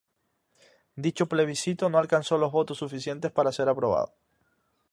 [1.03, 4.15] Dicho plebiscito no alcanzó los votos suficientes para ser aprobado.